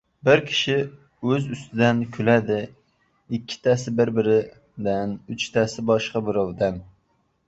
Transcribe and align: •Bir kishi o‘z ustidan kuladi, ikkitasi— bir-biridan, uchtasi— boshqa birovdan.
•Bir 0.27 0.39
kishi 0.45 0.75
o‘z 1.33 1.49
ustidan 1.55 1.99
kuladi, 2.15 2.57
ikkitasi— 3.39 3.93
bir-biridan, 3.99 5.13
uchtasi— 5.37 5.85
boshqa 5.91 6.23
birovdan. 6.31 6.81